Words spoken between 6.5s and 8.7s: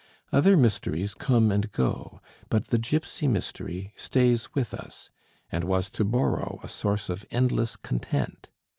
a source of endless content.